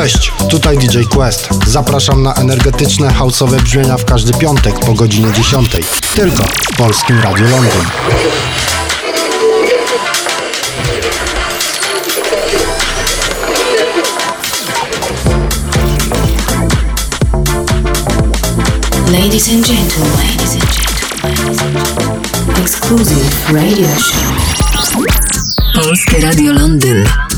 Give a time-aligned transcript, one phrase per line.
[0.00, 1.48] Cześć, tutaj DJ Quest.
[1.66, 5.70] Zapraszam na energetyczne houseowe brzmienia w każdy piątek po godzinie 10.
[6.14, 7.80] Tylko w Polskim Radiu Londyn.
[19.12, 22.22] Ladies and gentlemen, ladies and gentlemen,
[22.62, 24.34] exclusive radio show.
[25.74, 27.29] Polskie Radio Londyn.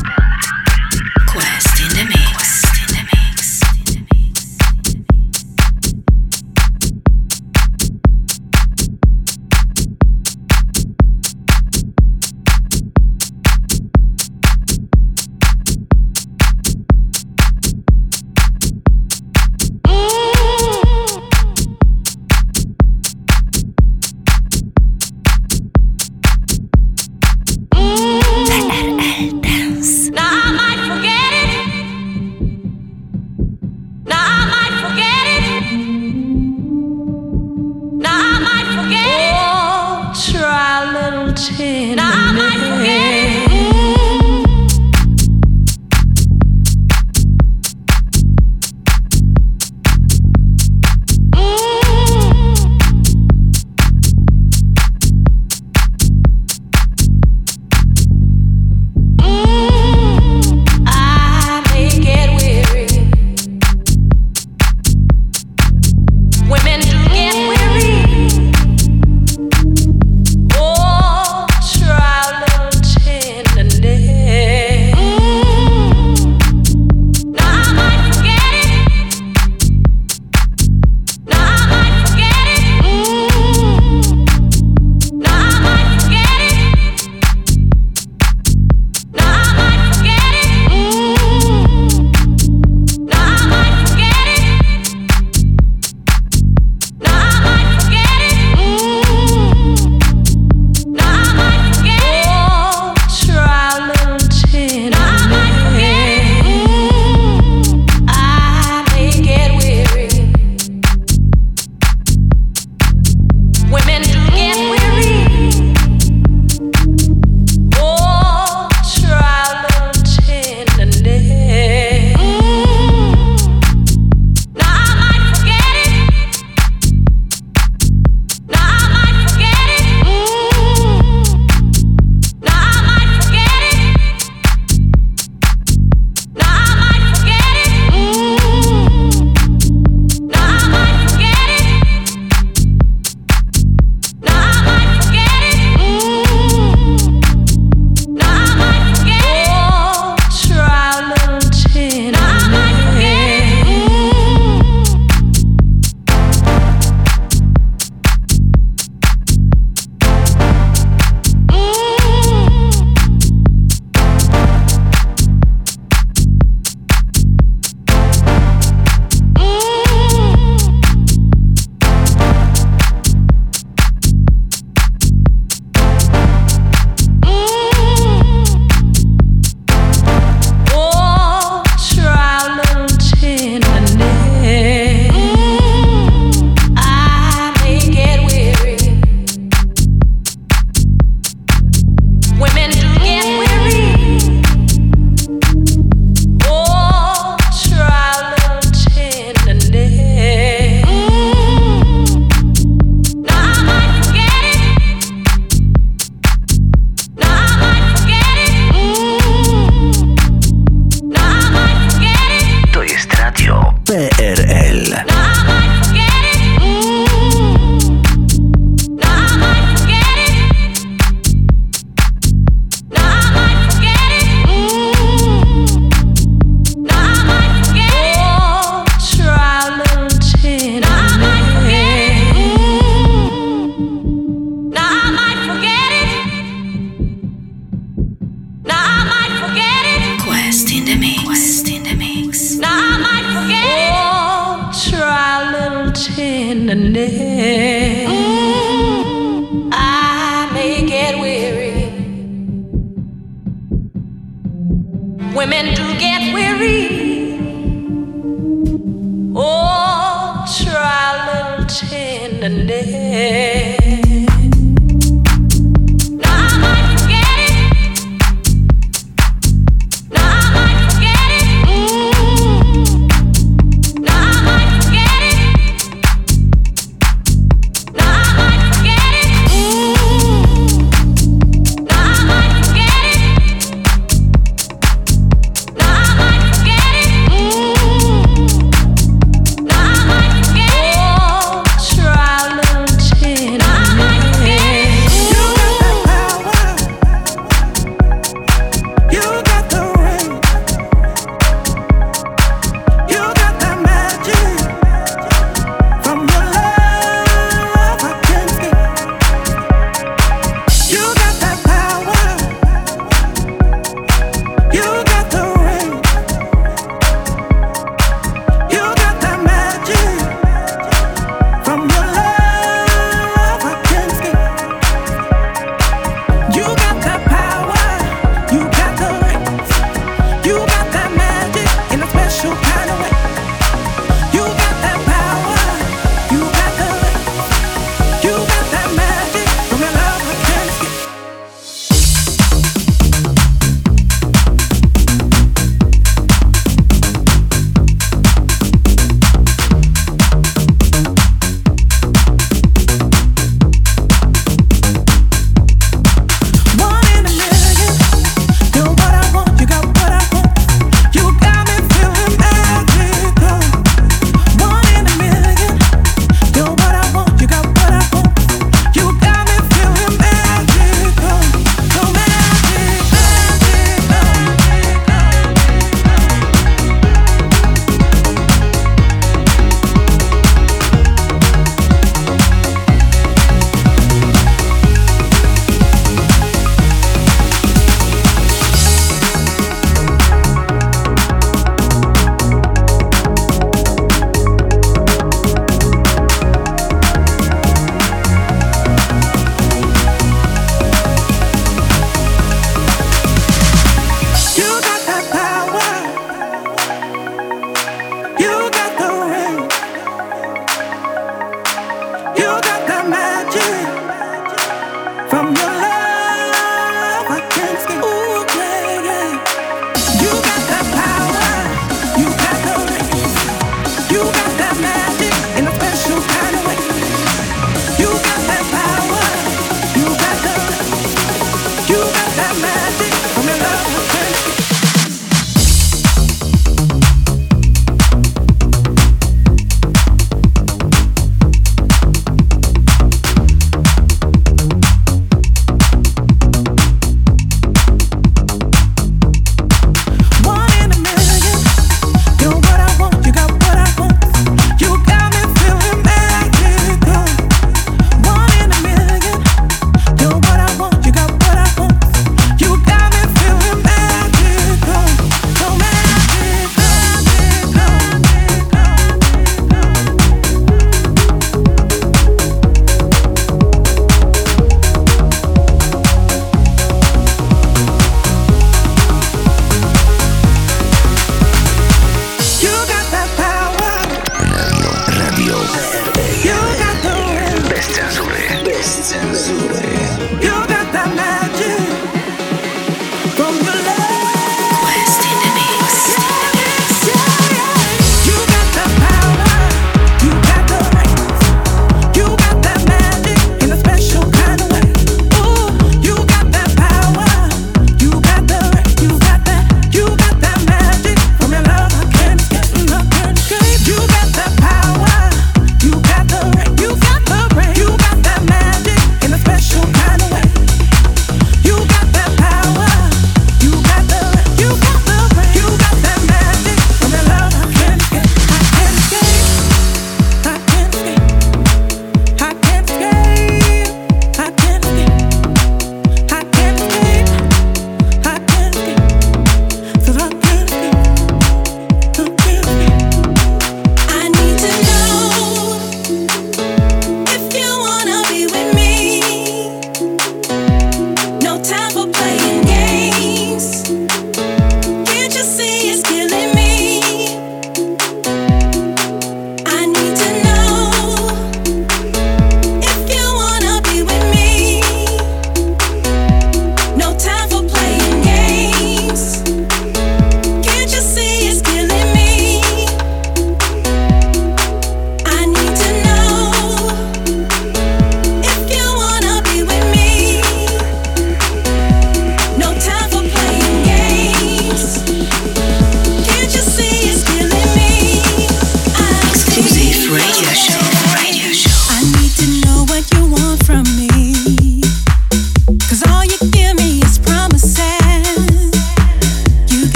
[431.93, 432.22] You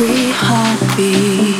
[0.00, 1.57] every heartbeat.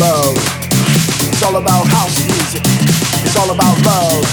[0.00, 0.36] love.
[1.28, 2.62] It's all about house music.
[3.22, 4.24] It's all about love.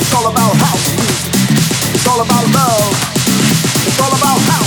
[0.00, 1.32] It's all about house music.
[1.94, 2.90] It's all about love.
[3.86, 4.61] It's all about house.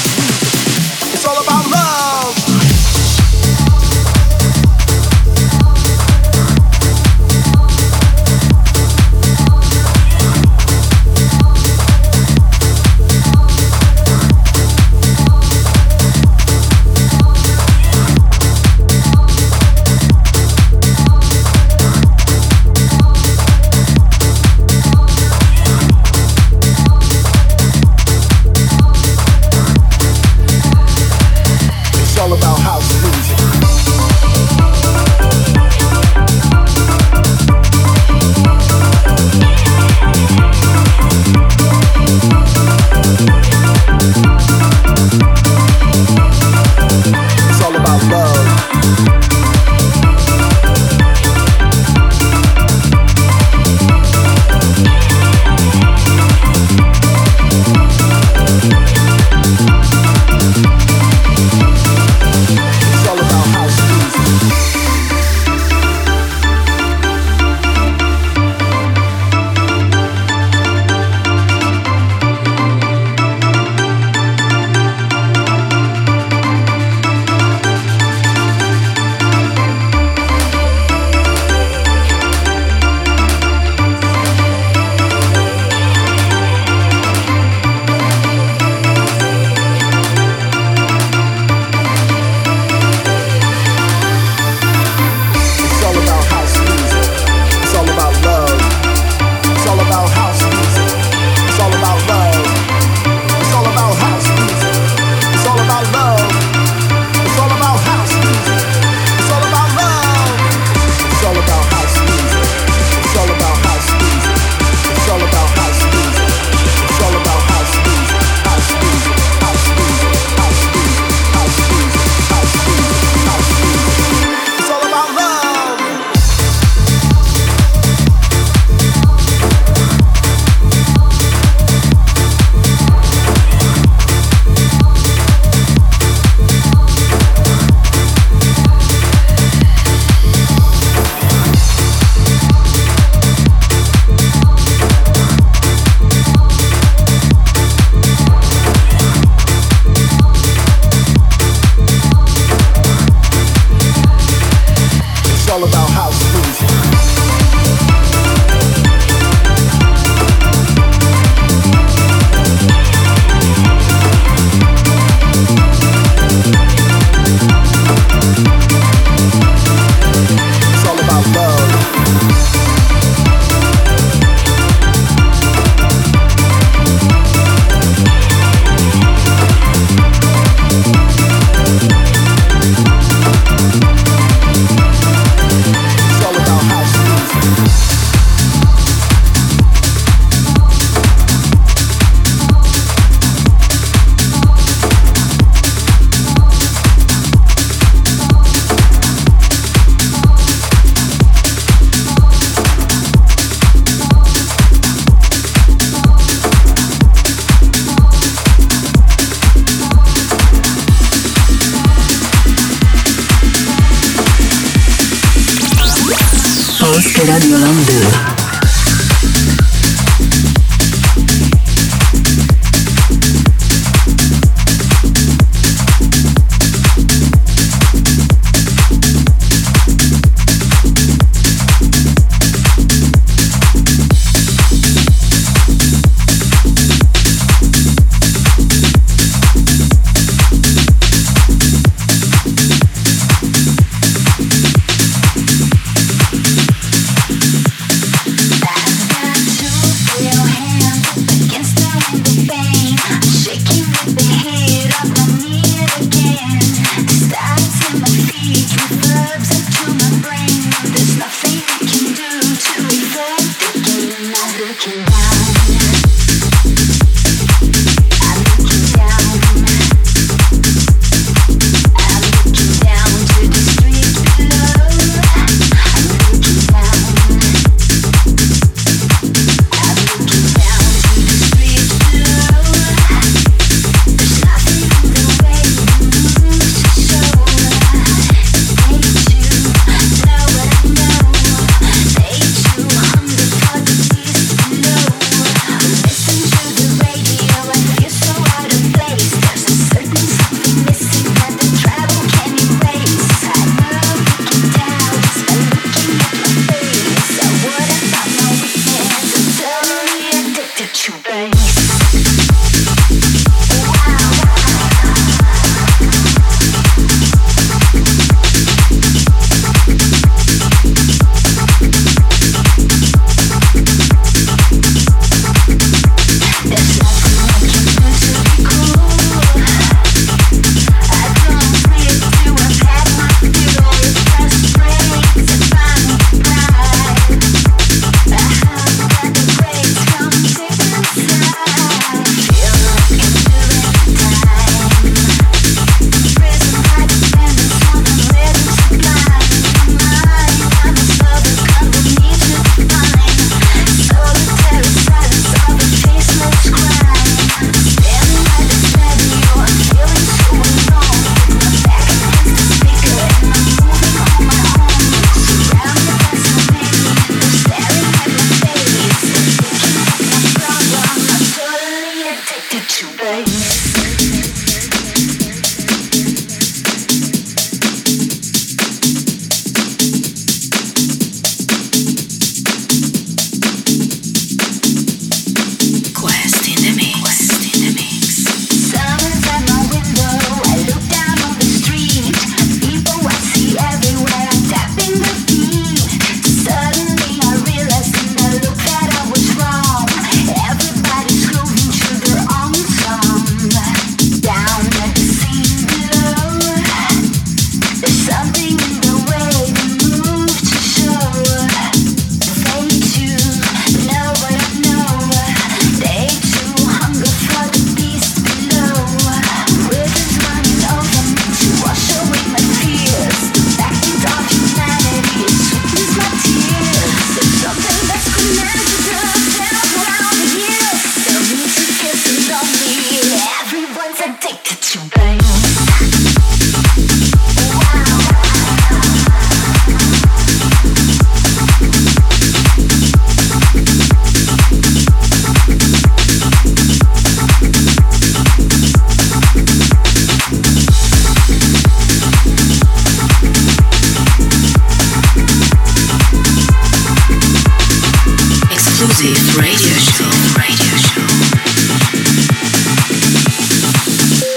[459.06, 460.32] Exclusive radio show.
[460.58, 461.22] Radio show.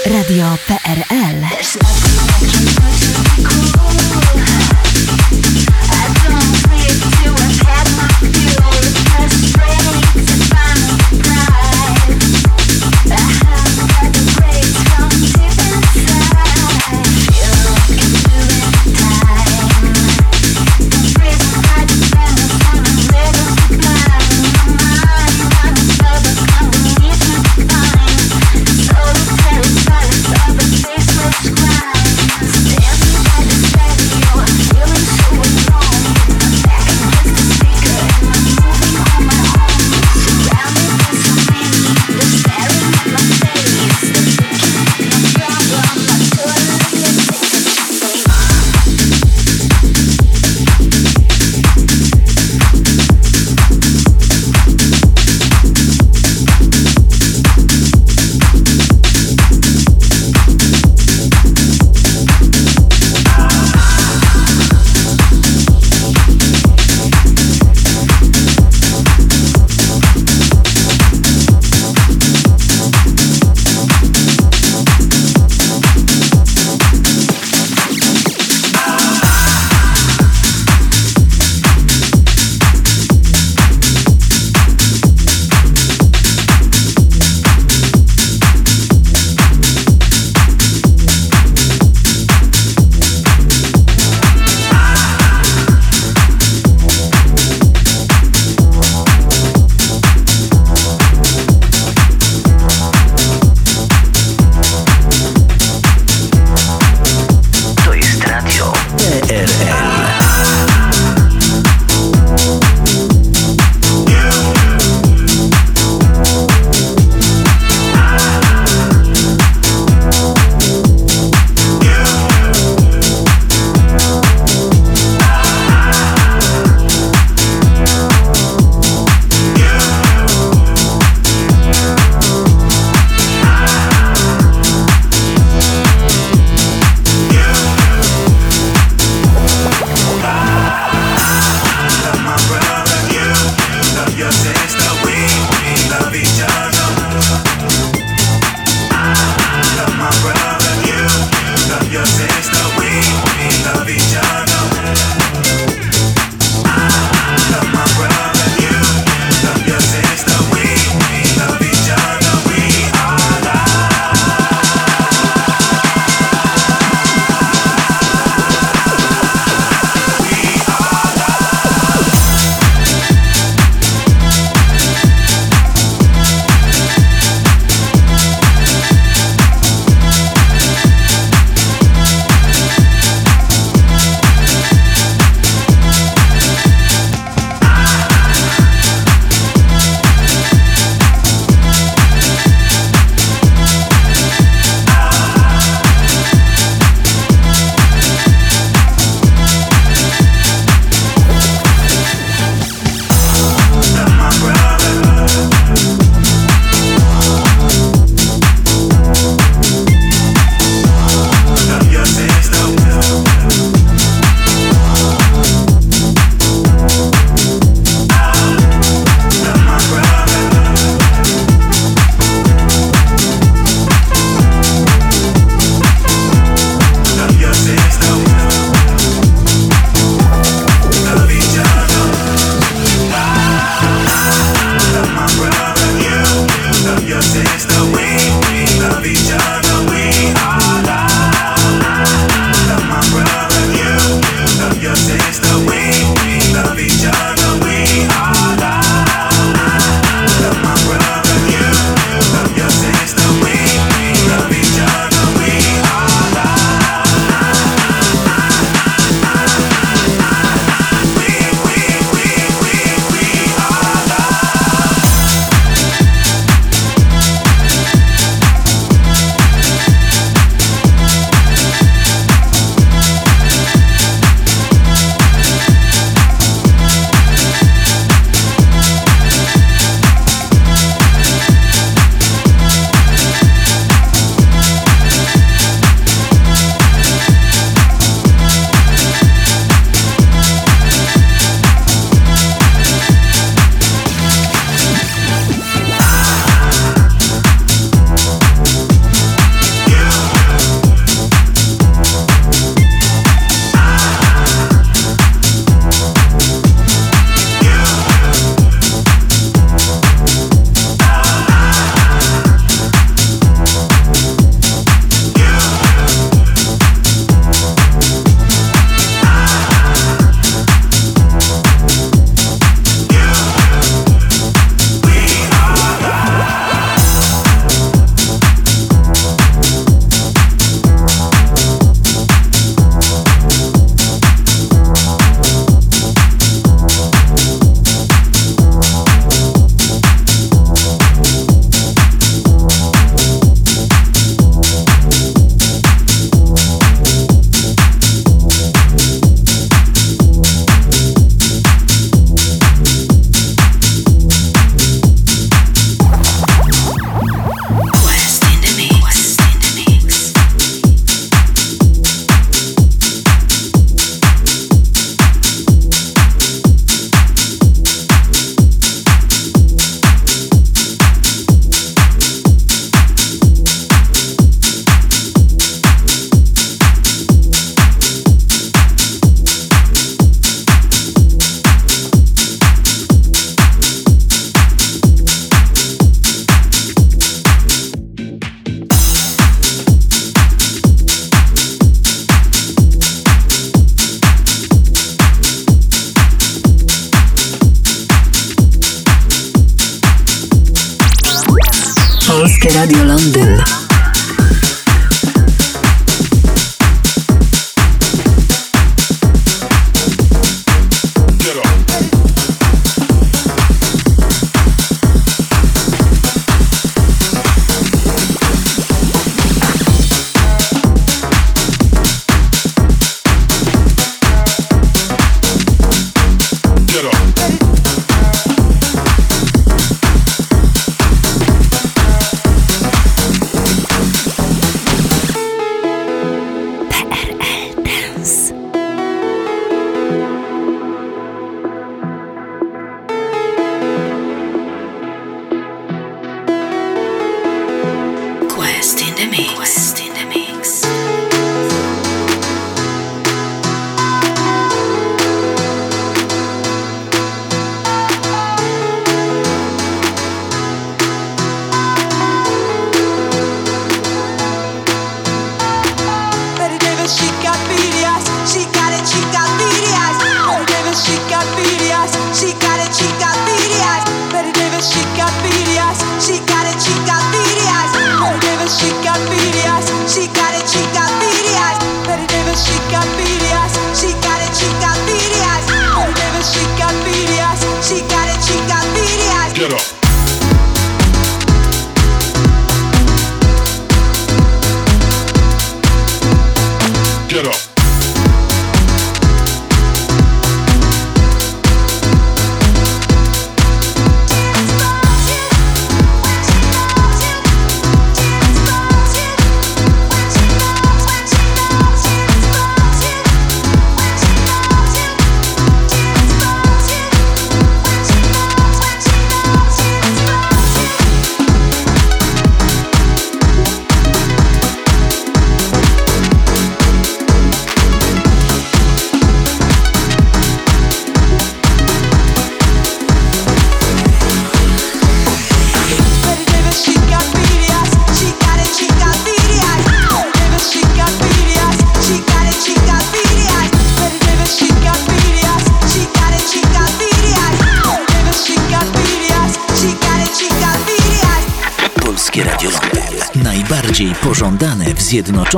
[0.09, 2.18] Radio PRL.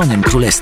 [0.02, 0.61] Zjednoczonym Królestwie.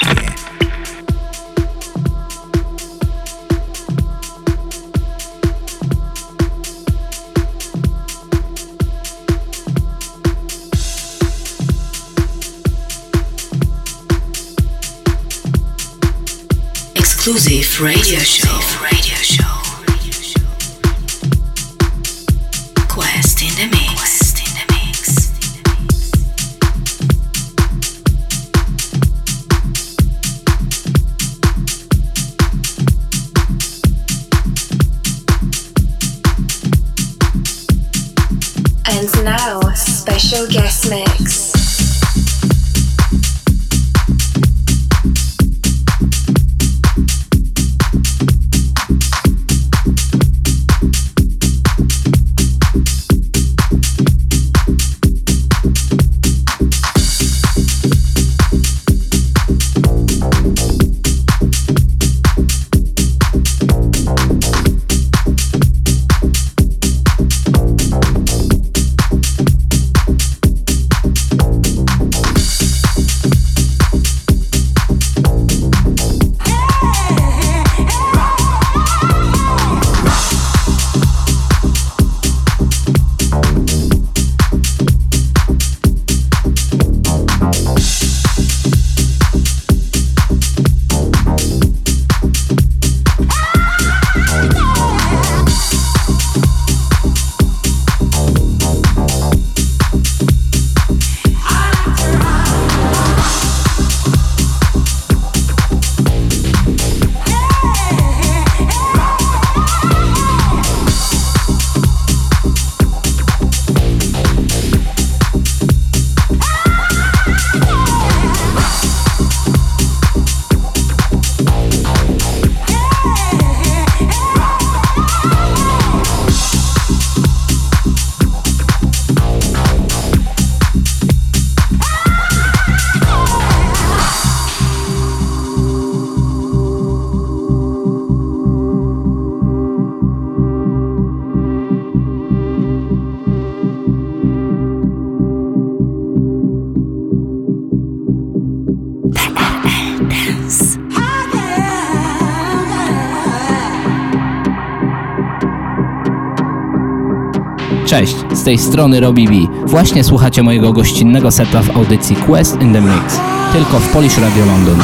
[157.91, 159.35] Cześć, z tej strony Robbie B.
[159.67, 163.21] Właśnie słuchacie mojego gościnnego seta w audycji Quest in the Mix,
[163.53, 164.77] tylko w Polish Radio London.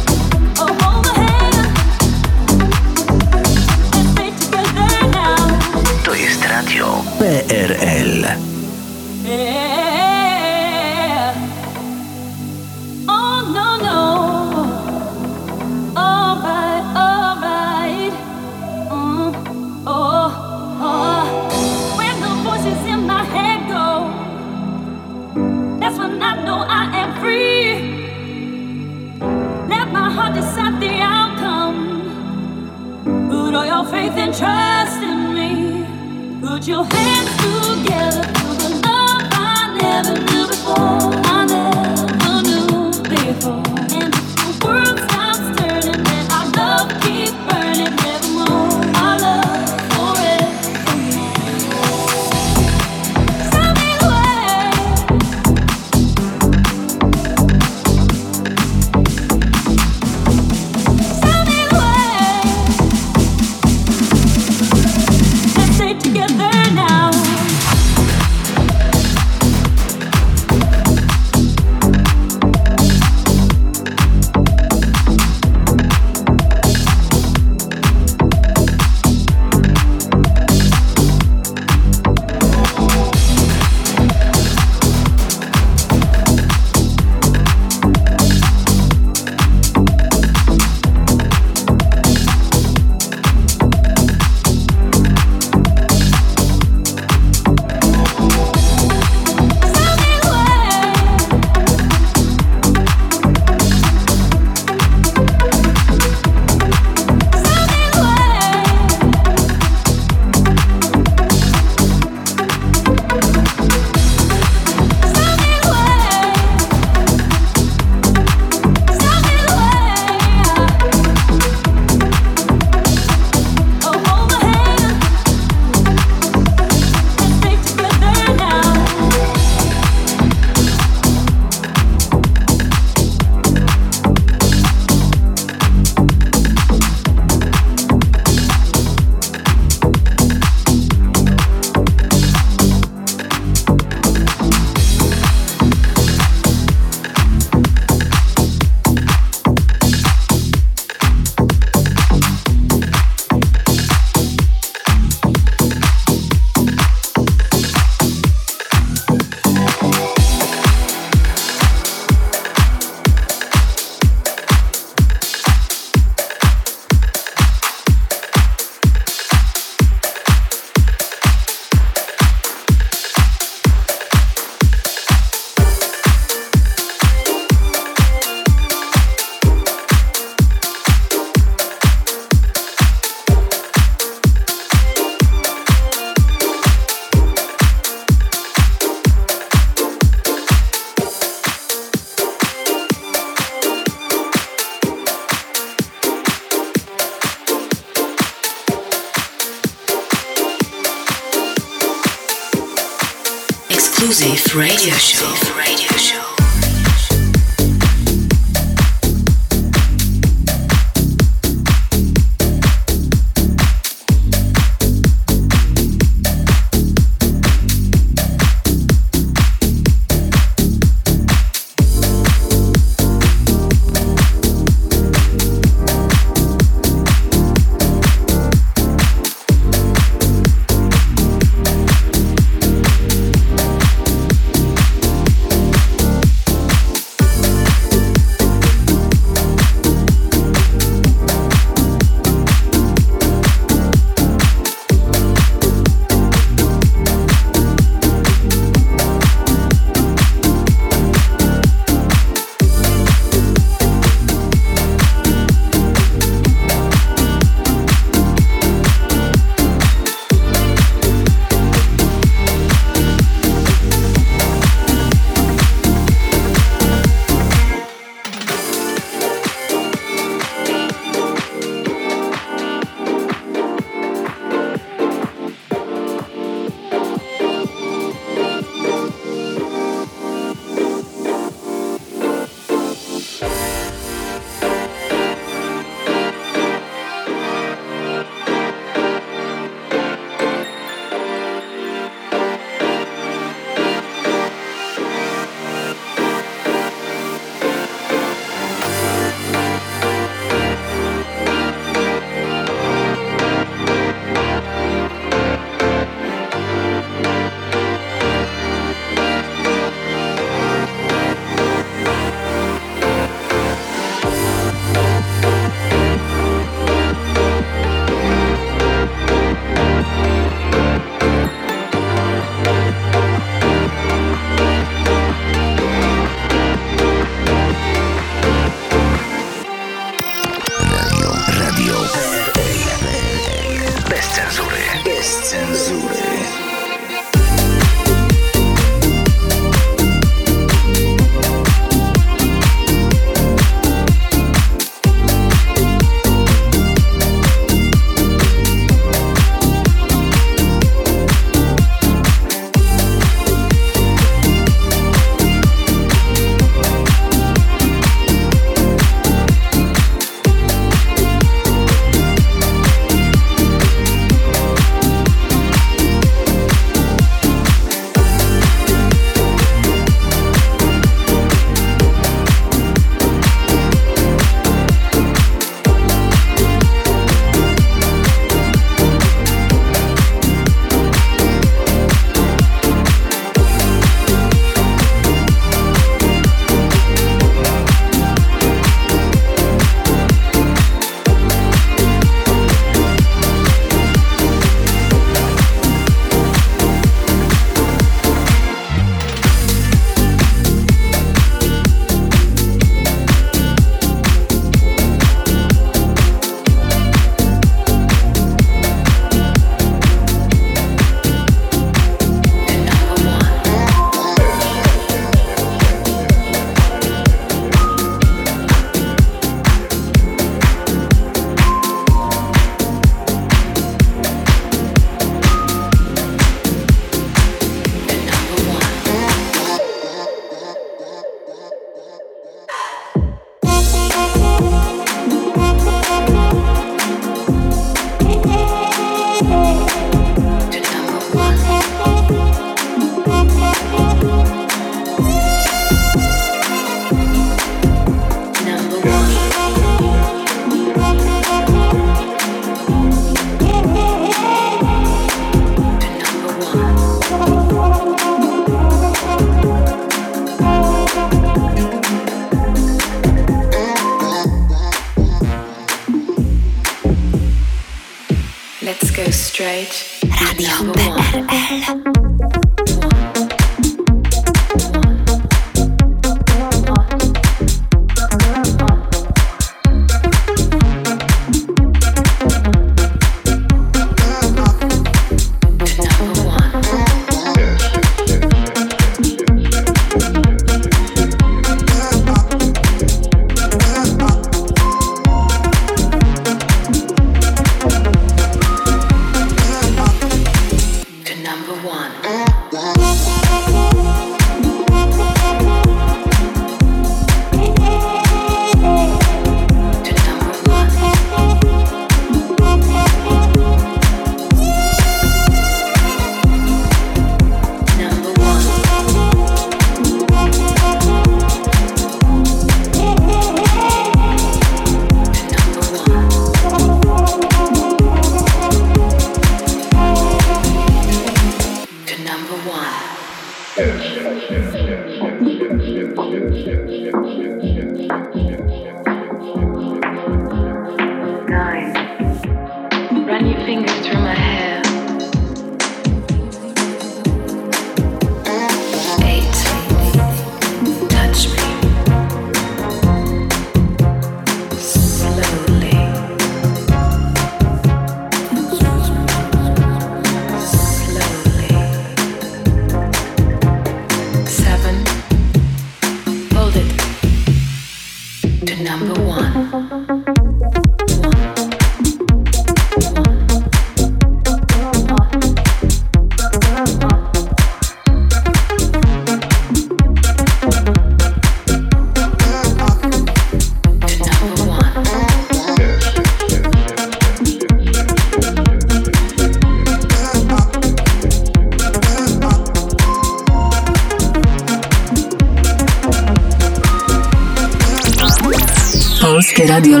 [599.78, 600.00] Radio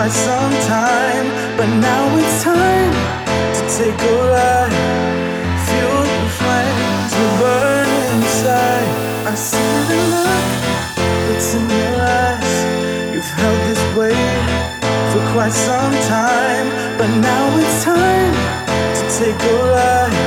[0.00, 1.26] quite some time,
[1.58, 2.92] but now it's time
[3.56, 4.76] to take a ride.
[5.66, 6.80] Fuel the flame
[7.14, 8.88] to burn inside.
[9.30, 10.48] I see the look
[11.26, 12.54] that's in your eyes.
[13.12, 14.40] You've held this weight
[15.12, 18.34] for quite some time, but now it's time
[18.96, 20.19] to take a ride.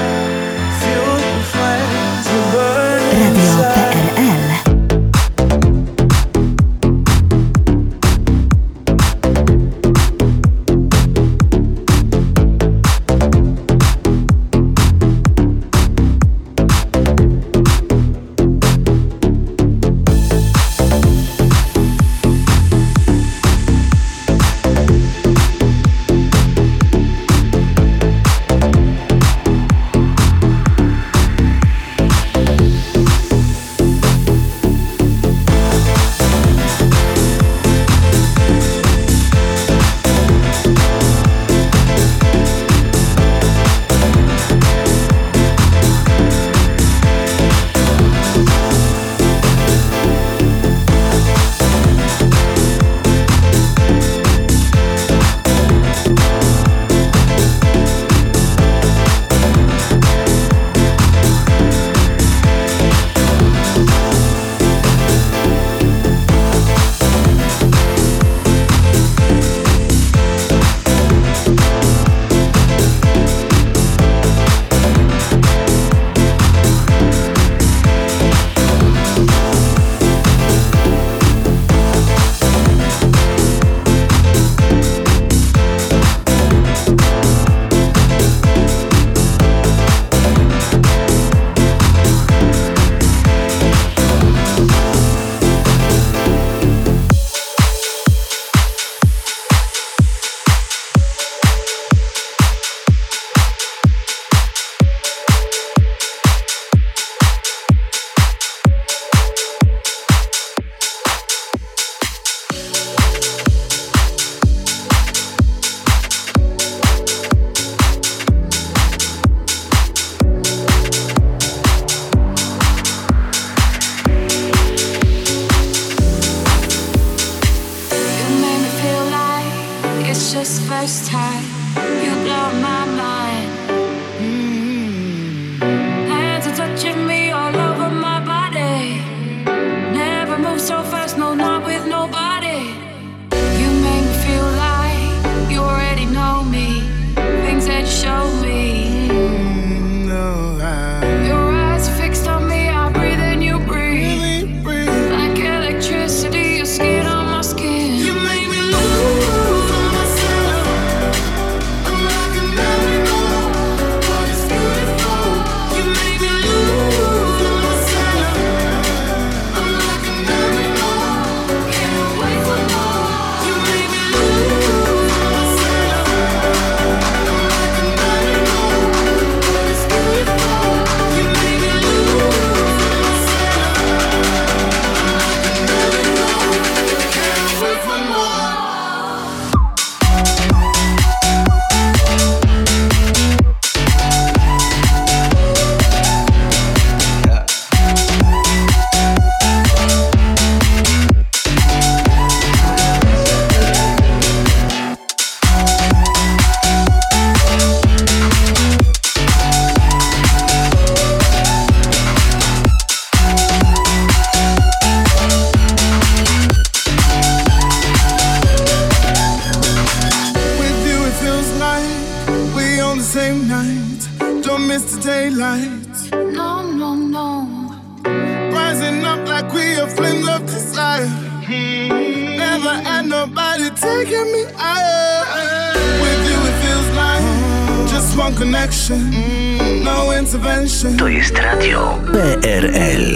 [238.91, 240.97] intervention, no intervention.
[240.97, 243.15] To jest radio PRL.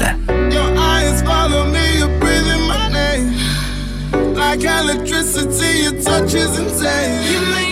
[0.52, 3.34] Your eyes follow me, you're breathing my name.
[4.36, 7.67] Like electricity, your touch is insane.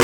[0.00, 0.03] you.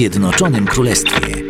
[0.00, 1.49] Zjednoczonym Królestwie.